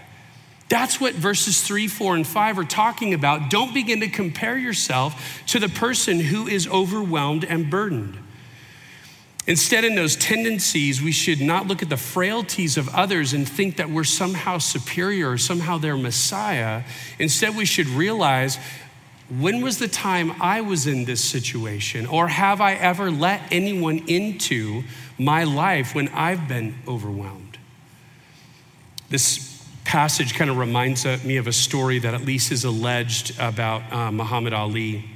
[0.68, 3.50] That's what verses three, four, and five are talking about.
[3.50, 8.16] Don't begin to compare yourself to the person who is overwhelmed and burdened.
[9.48, 13.78] Instead, in those tendencies, we should not look at the frailties of others and think
[13.78, 16.82] that we're somehow superior or somehow their Messiah.
[17.18, 18.58] Instead, we should realize
[19.30, 22.06] when was the time I was in this situation?
[22.06, 24.82] Or have I ever let anyone into
[25.18, 27.56] my life when I've been overwhelmed?
[29.08, 33.90] This passage kind of reminds me of a story that at least is alleged about
[33.90, 35.06] uh, Muhammad Ali.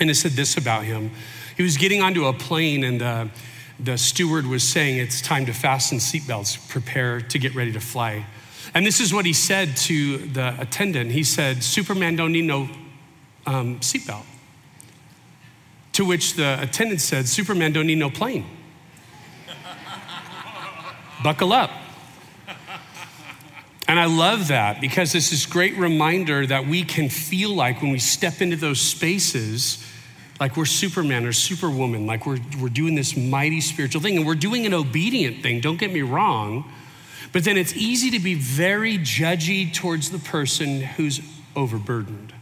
[0.00, 1.10] And it said this about him
[1.56, 3.30] he was getting onto a plane, and the,
[3.78, 8.26] the steward was saying, It's time to fasten seatbelts, prepare to get ready to fly.
[8.74, 11.12] And this is what he said to the attendant.
[11.12, 12.68] He said, Superman don't need no
[13.46, 14.24] um, seatbelt.
[15.92, 18.44] To which the attendant said, Superman don't need no plane.
[21.22, 21.70] Buckle up.
[23.86, 27.92] And I love that because it's this great reminder that we can feel like when
[27.92, 29.84] we step into those spaces,
[30.40, 34.34] like we're Superman or Superwoman, like we're, we're doing this mighty spiritual thing, and we're
[34.34, 36.70] doing an obedient thing, don't get me wrong.
[37.32, 41.20] But then it's easy to be very judgy towards the person who's
[41.56, 42.32] overburdened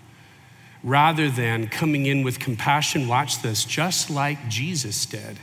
[0.84, 3.08] rather than coming in with compassion.
[3.08, 5.38] Watch this, just like Jesus did.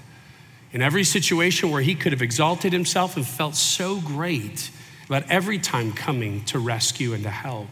[0.71, 4.69] In every situation where he could have exalted himself and felt so great
[5.07, 7.69] about every time coming to rescue and to help.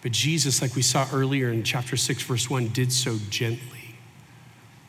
[0.00, 3.75] But Jesus, like we saw earlier in chapter 6, verse 1, did so gently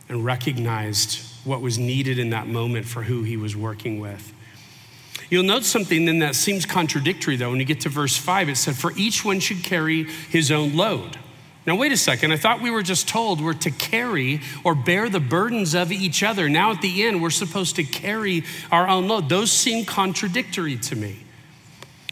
[0.09, 4.33] and recognized what was needed in that moment for who he was working with.
[5.29, 7.49] You'll note something then that seems contradictory, though.
[7.49, 10.75] When you get to verse 5, it said, For each one should carry his own
[10.75, 11.17] load.
[11.65, 12.31] Now, wait a second.
[12.31, 16.23] I thought we were just told we're to carry or bear the burdens of each
[16.23, 16.47] other.
[16.47, 19.27] Now, at the end, we're supposed to carry our own load.
[19.27, 21.26] Those seem contradictory to me.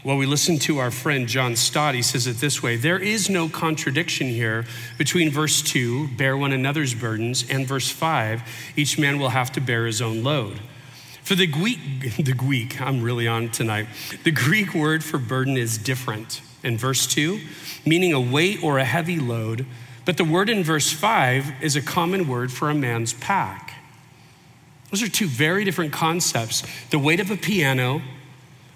[0.06, 1.96] Well, we listen to our friend John Stott.
[1.96, 4.66] He says it this way There is no contradiction here
[5.00, 8.44] between verse 2, bear one another's burdens, and verse 5,
[8.76, 10.60] each man will have to bear his own load.
[11.24, 11.80] For the Greek,
[12.24, 13.88] the Greek, I'm really on tonight.
[14.24, 16.40] The Greek word for burden is different.
[16.62, 17.42] In verse 2,
[17.84, 19.66] meaning a weight or a heavy load,
[20.06, 23.74] but the word in verse 5 is a common word for a man's pack.
[24.92, 26.62] Those are two very different concepts.
[26.92, 28.04] The weight of a piano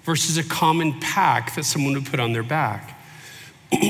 [0.02, 2.98] versus a common pack that someone would put on their back.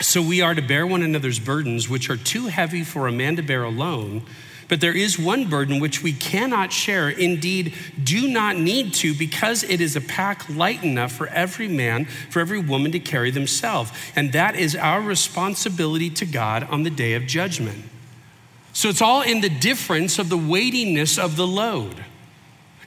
[0.00, 3.36] so we are to bear one another's burdens, which are too heavy for a man
[3.36, 4.22] to bear alone.
[4.68, 9.62] But there is one burden which we cannot share, indeed, do not need to, because
[9.62, 13.92] it is a pack light enough for every man, for every woman to carry themselves.
[14.16, 17.84] And that is our responsibility to God on the day of judgment.
[18.72, 22.04] So it's all in the difference of the weightiness of the load.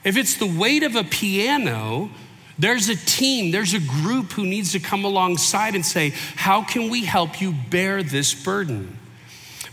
[0.04, 2.10] If it's the weight of a piano,
[2.58, 6.90] there's a team, there's a group who needs to come alongside and say, How can
[6.90, 8.98] we help you bear this burden?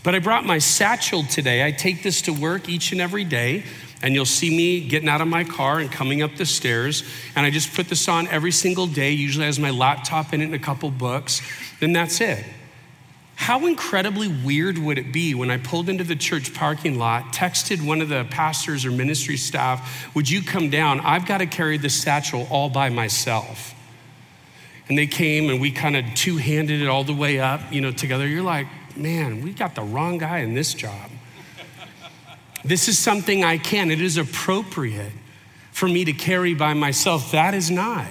[0.02, 1.66] But I brought my satchel today.
[1.66, 3.64] I take this to work each and every day,
[4.02, 7.02] and you'll see me getting out of my car and coming up the stairs.
[7.34, 10.44] And I just put this on every single day, usually has my laptop in it
[10.44, 11.42] and a couple books,
[11.80, 12.44] then that's it.
[13.36, 17.86] How incredibly weird would it be when I pulled into the church parking lot, texted
[17.86, 21.00] one of the pastors or ministry staff, Would you come down?
[21.00, 23.74] I've got to carry this satchel all by myself.
[24.88, 27.82] And they came and we kind of two handed it all the way up, you
[27.82, 28.26] know, together.
[28.26, 31.10] You're like, Man, we got the wrong guy in this job.
[32.64, 35.12] this is something I can, it is appropriate
[35.72, 37.32] for me to carry by myself.
[37.32, 38.08] That is not.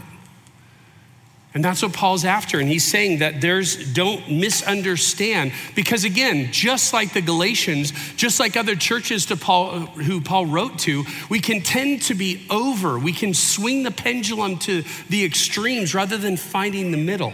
[1.55, 2.59] And that's what Paul's after.
[2.59, 5.53] And he's saying that there's, don't misunderstand.
[5.73, 10.77] Because again, just like the Galatians, just like other churches to Paul, who Paul wrote
[10.79, 12.99] to, we can tend to be over.
[12.99, 17.31] We can swing the pendulum to the extremes rather than finding the middle.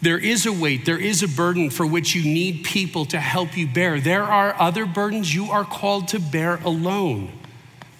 [0.00, 3.56] There is a weight, there is a burden for which you need people to help
[3.56, 3.98] you bear.
[3.98, 7.32] There are other burdens you are called to bear alone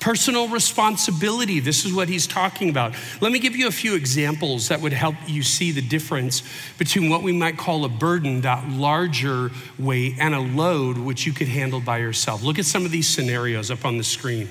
[0.07, 2.95] Personal responsibility, this is what he's talking about.
[3.21, 6.45] Let me give you a few examples that would help you see the difference
[6.79, 11.33] between what we might call a burden, that larger weight, and a load which you
[11.33, 12.45] could handle by yourself.
[12.45, 14.49] Look at some of these scenarios up on the screen.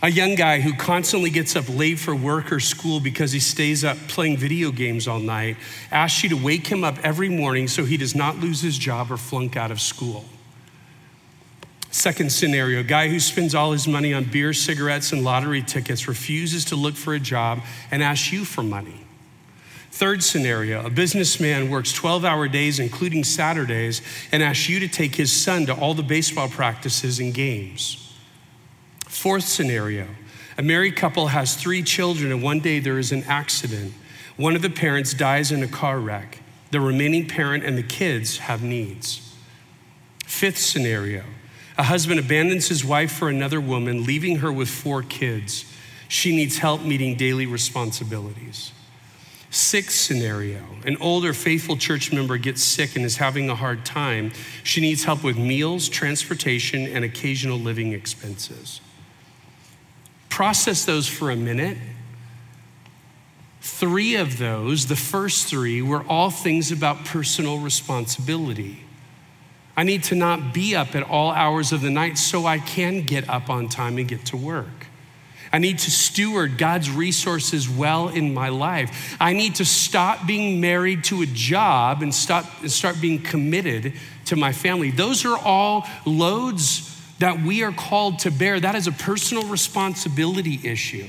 [0.00, 3.82] A young guy who constantly gets up late for work or school because he stays
[3.82, 5.56] up playing video games all night
[5.90, 9.10] asks you to wake him up every morning so he does not lose his job
[9.10, 10.24] or flunk out of school.
[11.90, 16.66] Second scenario, guy who spends all his money on beer, cigarettes, and lottery tickets refuses
[16.66, 17.60] to look for a job
[17.90, 19.06] and asks you for money.
[19.90, 25.14] Third scenario, a businessman works 12 hour days, including Saturdays, and asks you to take
[25.14, 28.14] his son to all the baseball practices and games.
[29.06, 30.06] Fourth scenario,
[30.58, 33.92] a married couple has three children, and one day there is an accident.
[34.36, 36.38] One of the parents dies in a car wreck.
[36.70, 39.34] The remaining parent and the kids have needs.
[40.26, 41.24] Fifth scenario,
[41.78, 45.64] a husband abandons his wife for another woman, leaving her with four kids.
[46.08, 48.72] She needs help meeting daily responsibilities.
[49.50, 54.32] Sixth scenario an older faithful church member gets sick and is having a hard time.
[54.62, 58.80] She needs help with meals, transportation, and occasional living expenses.
[60.28, 61.78] Process those for a minute.
[63.60, 68.84] Three of those, the first three, were all things about personal responsibility.
[69.78, 73.02] I need to not be up at all hours of the night so I can
[73.02, 74.88] get up on time and get to work.
[75.52, 79.16] I need to steward God's resources well in my life.
[79.20, 83.92] I need to stop being married to a job and stop, start being committed
[84.24, 84.90] to my family.
[84.90, 88.58] Those are all loads that we are called to bear.
[88.58, 91.06] That is a personal responsibility issue.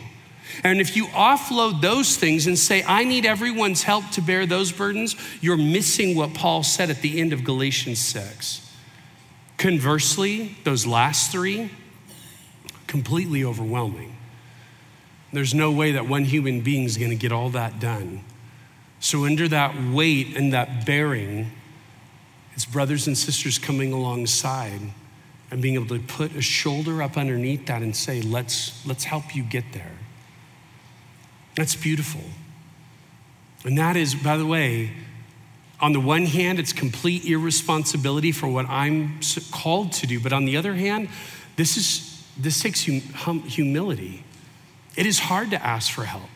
[0.64, 4.72] And if you offload those things and say, I need everyone's help to bear those
[4.72, 8.66] burdens, you're missing what Paul said at the end of Galatians 6.
[9.58, 11.70] Conversely, those last three,
[12.88, 14.16] completely overwhelming.
[15.32, 18.24] There's no way that one human being is going to get all that done.
[19.00, 21.52] So, under that weight and that bearing,
[22.54, 24.82] it's brothers and sisters coming alongside
[25.52, 29.36] and being able to put a shoulder up underneath that and say, let's, let's help
[29.36, 29.99] you get there.
[31.60, 32.22] That's beautiful.
[33.66, 34.94] And that is, by the way,
[35.82, 39.20] on the one hand, it's complete irresponsibility for what I'm
[39.52, 40.22] called to do.
[40.22, 41.10] But on the other hand,
[41.58, 44.24] this, is, this takes hum, humility.
[44.96, 46.30] It is hard to ask for help.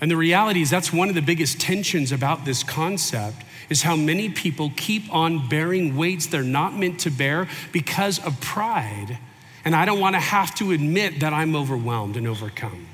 [0.00, 3.96] And the reality is, that's one of the biggest tensions about this concept is how
[3.96, 9.18] many people keep on bearing weights they're not meant to bear because of pride.
[9.64, 12.86] And I don't want to have to admit that I'm overwhelmed and overcome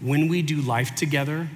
[0.00, 1.48] when we do life together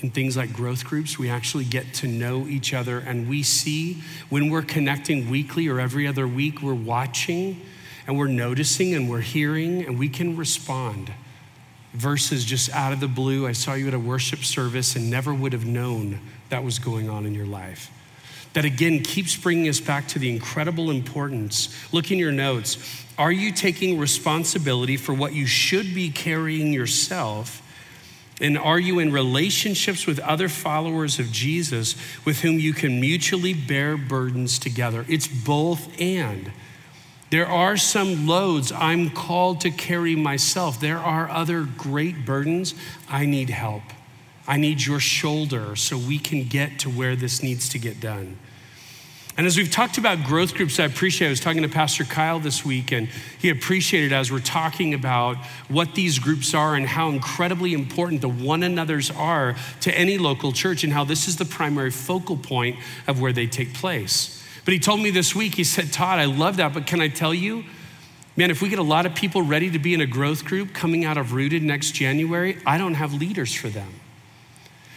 [0.00, 4.02] in things like growth groups, we actually get to know each other and we see
[4.28, 7.60] when we're connecting weekly or every other week, we're watching
[8.06, 11.12] and we're noticing and we're hearing and we can respond.
[11.94, 15.32] Versus just out of the blue, I saw you at a worship service and never
[15.32, 17.90] would have known that was going on in your life.
[18.56, 21.68] That again keeps bringing us back to the incredible importance.
[21.92, 22.78] Look in your notes
[23.18, 27.60] are you taking responsibility for what you should be carrying yourself?
[28.40, 33.52] And are you in relationships with other followers of Jesus with whom you can mutually
[33.52, 35.04] bear burdens together?
[35.06, 36.50] It's both and.
[37.28, 40.80] There are some loads I'm called to carry myself.
[40.80, 42.74] There are other great burdens.
[43.06, 43.82] I need help.
[44.48, 48.38] I need your shoulder so we can get to where this needs to get done.
[49.36, 51.26] And as we've talked about growth groups, I appreciate.
[51.26, 53.08] I was talking to Pastor Kyle this week, and
[53.38, 55.36] he appreciated as we're talking about
[55.68, 60.52] what these groups are and how incredibly important the one another's are to any local
[60.52, 62.76] church, and how this is the primary focal point
[63.06, 64.42] of where they take place.
[64.64, 67.08] But he told me this week, he said, Todd, I love that, but can I
[67.08, 67.64] tell you,
[68.36, 70.72] man, if we get a lot of people ready to be in a growth group
[70.72, 74.00] coming out of Rooted next January, I don't have leaders for them.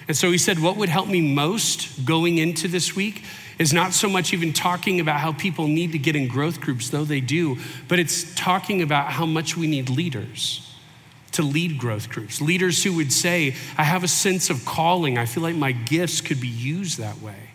[0.08, 3.24] And so he said, What would help me most going into this week
[3.60, 6.90] is not so much even talking about how people need to get in growth groups,
[6.90, 7.58] though they do,
[7.90, 10.66] but it's talking about how much we need leaders
[11.34, 12.42] to lead growth groups.
[12.42, 15.18] Leaders who would say, I have a sense of calling.
[15.18, 17.52] I feel like my gifts could be used that way.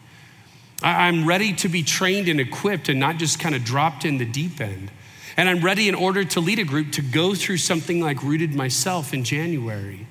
[0.83, 4.27] I'm ready to be trained and equipped and not just kind of dropped in the
[4.27, 4.91] deep end.
[5.37, 8.55] And I'm ready in order to lead a group to go through something like Rooted
[8.55, 10.07] myself in January.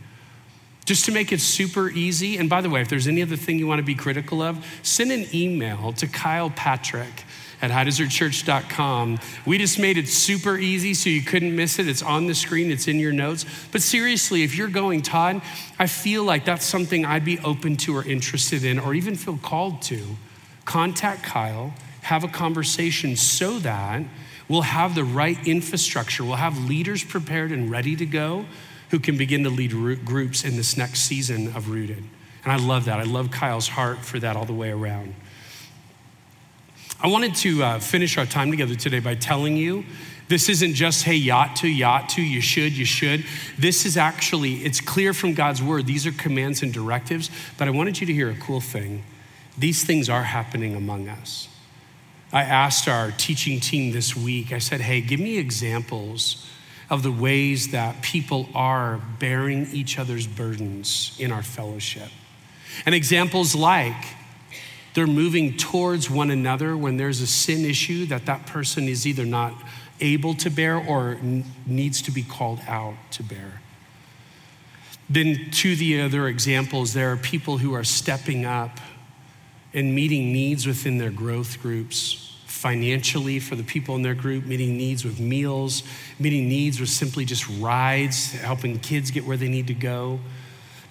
[0.85, 2.37] Just to make it super easy.
[2.37, 4.65] And by the way, if there's any other thing you want to be critical of,
[4.83, 7.23] send an email to Kyle Patrick
[7.61, 9.19] at highdesertchurch.com.
[9.45, 11.87] We just made it super easy so you couldn't miss it.
[11.87, 13.45] It's on the screen, it's in your notes.
[13.71, 15.41] But seriously, if you're going, Todd,
[15.79, 19.37] I feel like that's something I'd be open to or interested in or even feel
[19.37, 20.01] called to,
[20.65, 24.03] contact Kyle, have a conversation so that
[24.47, 26.23] We'll have the right infrastructure.
[26.23, 28.45] We'll have leaders prepared and ready to go
[28.93, 29.71] who can begin to lead
[30.05, 32.03] groups in this next season of Rooted.
[32.43, 32.99] And I love that.
[32.99, 35.15] I love Kyle's heart for that all the way around.
[37.01, 39.83] I wanted to uh, finish our time together today by telling you
[40.27, 43.25] this isn't just, hey, yacht to, yacht to, you should, you should.
[43.57, 45.87] This is actually, it's clear from God's word.
[45.87, 49.03] These are commands and directives, but I wanted you to hear a cool thing.
[49.57, 51.47] These things are happening among us.
[52.31, 56.47] I asked our teaching team this week, I said, hey, give me examples
[56.93, 62.09] of the ways that people are bearing each other's burdens in our fellowship.
[62.85, 63.95] And examples like
[64.93, 69.25] they're moving towards one another when there's a sin issue that that person is either
[69.25, 69.55] not
[70.01, 71.17] able to bear or
[71.65, 73.59] needs to be called out to bear.
[75.09, 78.79] Then, to the other examples, there are people who are stepping up
[79.73, 82.22] and meeting needs within their growth groups,
[82.63, 85.83] financially for the people in their group, meeting needs with meals,
[86.17, 90.17] meeting needs with simply just rides, helping kids get where they need to go.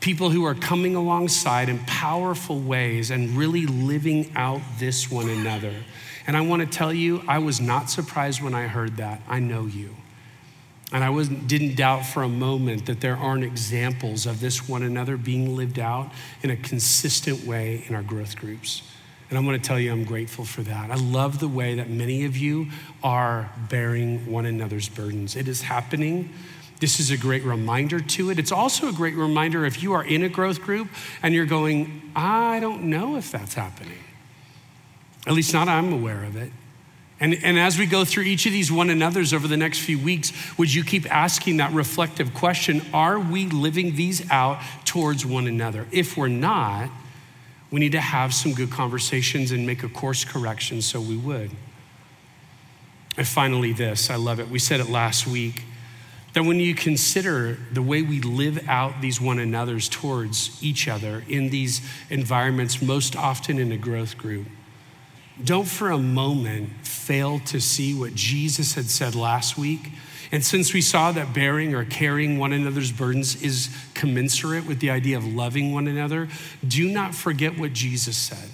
[0.00, 5.72] People who are coming alongside in powerful ways and really living out this one another.
[6.26, 9.22] And I want to tell you, I was not surprised when I heard that.
[9.26, 9.96] I know you.
[10.92, 14.82] And I was, didn't doubt for a moment that there aren't examples of this one
[14.82, 16.12] another being lived out
[16.42, 18.82] in a consistent way in our growth groups.
[19.32, 20.90] And I'm going to tell you, I'm grateful for that.
[20.90, 22.66] I love the way that many of you
[23.02, 25.36] are bearing one another's burdens.
[25.36, 26.34] It is happening.
[26.80, 28.38] This is a great reminder to it.
[28.38, 30.88] It's also a great reminder if you are in a growth group
[31.22, 33.96] and you're going, I don't know if that's happening.
[35.26, 36.52] At least, not I'm aware of it.
[37.18, 39.98] And, and as we go through each of these one another's over the next few
[39.98, 45.46] weeks, would you keep asking that reflective question Are we living these out towards one
[45.46, 45.86] another?
[45.90, 46.90] If we're not,
[47.72, 51.50] we need to have some good conversations and make a course correction so we would.
[53.16, 54.48] And finally, this I love it.
[54.48, 55.64] We said it last week
[56.34, 61.24] that when you consider the way we live out these one another's towards each other
[61.28, 64.46] in these environments, most often in a growth group,
[65.42, 69.90] don't for a moment fail to see what Jesus had said last week.
[70.32, 74.90] And since we saw that bearing or carrying one another's burdens is commensurate with the
[74.90, 76.28] idea of loving one another,
[76.66, 78.48] do not forget what Jesus said.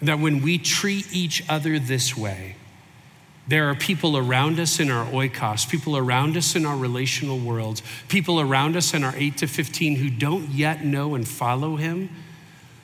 [0.00, 2.56] That when we treat each other this way,
[3.48, 7.82] there are people around us in our oikos, people around us in our relational worlds,
[8.06, 12.08] people around us in our 8 to 15 who don't yet know and follow him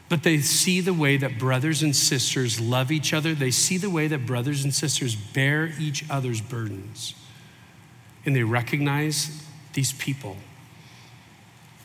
[0.09, 3.35] but they see the way that brothers and sisters love each other.
[3.35, 7.15] They see the way that brothers and sisters bear each other's burdens.
[8.29, 10.37] And they recognize these people.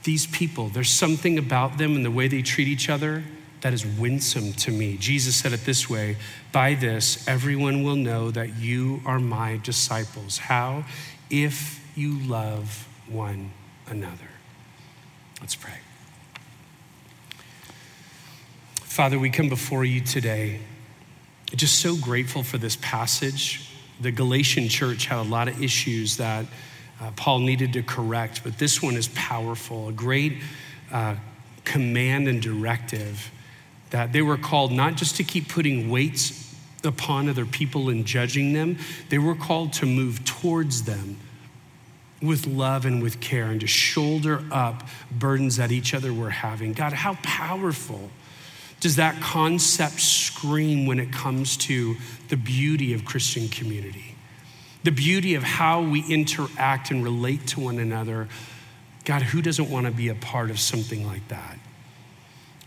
[0.04, 3.24] These people, there's something about them and the way they treat each other
[3.62, 4.98] that is winsome to me.
[4.98, 6.18] Jesus said it this way
[6.52, 10.38] By this, everyone will know that you are my disciples.
[10.38, 10.84] How?
[11.30, 13.52] If you love one
[13.88, 14.28] another.
[15.40, 15.80] Let's pray.
[18.82, 20.60] Father, we come before you today
[21.56, 23.73] just so grateful for this passage.
[24.04, 26.46] The Galatian church had a lot of issues that
[27.00, 30.40] uh, Paul needed to correct, but this one is powerful, a great
[30.92, 31.16] uh,
[31.64, 33.32] command and directive
[33.92, 38.52] that they were called not just to keep putting weights upon other people and judging
[38.52, 38.78] them,
[39.08, 41.16] they were called to move towards them
[42.22, 46.74] with love and with care and to shoulder up burdens that each other were having.
[46.74, 48.10] God, how powerful
[48.84, 51.96] does that concept scream when it comes to
[52.28, 54.14] the beauty of Christian community?
[54.84, 58.28] The beauty of how we interact and relate to one another.
[59.06, 61.58] God, who doesn't want to be a part of something like that?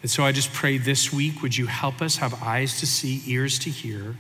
[0.00, 3.22] And so I just pray this week, would you help us have eyes to see,
[3.26, 4.16] ears to hear,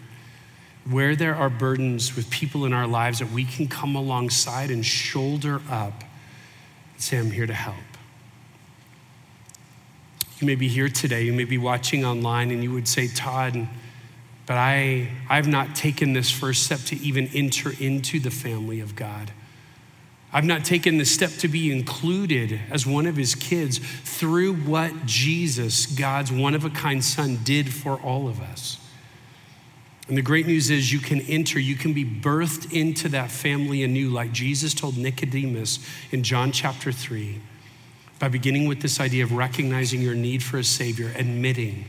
[0.84, 4.84] where there are burdens with people in our lives that we can come alongside and
[4.84, 6.04] shoulder up
[6.92, 7.95] and say, I'm here to help.
[10.40, 13.66] You may be here today, you may be watching online, and you would say, Todd,
[14.44, 18.94] but I, I've not taken this first step to even enter into the family of
[18.94, 19.32] God.
[20.32, 25.06] I've not taken the step to be included as one of his kids through what
[25.06, 28.78] Jesus, God's one of a kind son, did for all of us.
[30.08, 33.82] And the great news is you can enter, you can be birthed into that family
[33.82, 35.78] anew, like Jesus told Nicodemus
[36.12, 37.40] in John chapter 3
[38.18, 41.84] by beginning with this idea of recognizing your need for a Savior, admitting,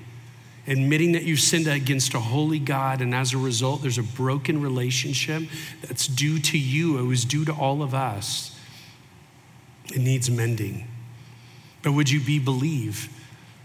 [0.67, 4.61] admitting that you've sinned against a holy God, and as a result, there's a broken
[4.61, 5.43] relationship
[5.81, 8.59] that's due to you, it was due to all of us.
[9.93, 10.85] It needs mending.
[11.81, 13.09] But would you be believe?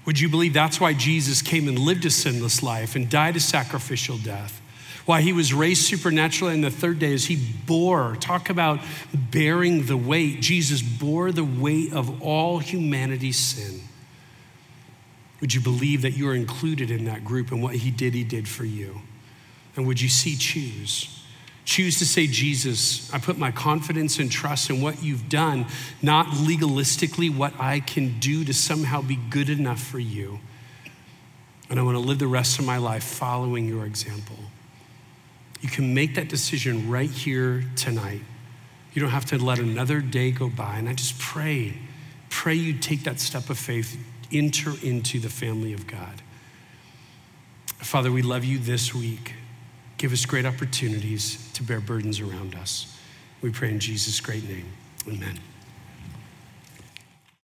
[0.07, 3.41] Would you believe that's why Jesus came and lived a sinless life and died a
[3.41, 4.62] sacrificial death?
[5.05, 7.36] Why he was raised supernaturally and the third day is he
[7.66, 8.80] bore, talk about
[9.12, 10.40] bearing the weight.
[10.40, 13.80] Jesus bore the weight of all humanity's sin.
[15.40, 18.22] Would you believe that you are included in that group and what he did, he
[18.22, 19.00] did for you?
[19.74, 21.18] And would you see choose?
[21.64, 25.66] Choose to say, Jesus, I put my confidence and trust in what you've done,
[26.00, 30.40] not legalistically what I can do to somehow be good enough for you.
[31.70, 34.36] And I want to live the rest of my life following your example.
[35.63, 38.21] You can make that decision right here tonight.
[38.93, 40.77] You don't have to let another day go by.
[40.77, 41.75] And I just pray,
[42.29, 43.97] pray you take that step of faith,
[44.31, 46.21] enter into the family of God.
[47.79, 49.35] Father, we love you this week.
[49.99, 52.99] Give us great opportunities to bear burdens around us.
[53.41, 54.67] We pray in Jesus' great name.
[55.09, 55.39] Amen.